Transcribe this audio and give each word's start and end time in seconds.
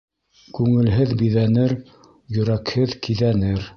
Күңелһеҙ 0.59 1.13
биҙәнер, 1.21 1.75
йөрәкһеҙ 2.39 2.97
киҙәнер. 3.09 3.63